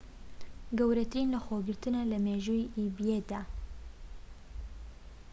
[0.77, 3.41] گەورەترین لەخۆگرتنە لە مێژووی ئیبەیدا